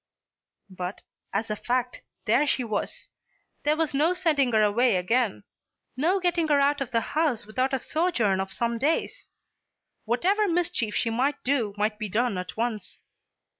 [0.71, 3.09] But, as a fact, there she was.
[3.61, 5.43] There was no sending her away again;
[5.95, 9.29] no getting her out of the house without a sojourn of some days.
[10.05, 13.03] Whatever mischief she might do might be done at once.